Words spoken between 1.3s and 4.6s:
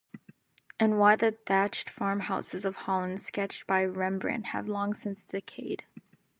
thatched farmhouses of Holland sketched by Rembrandt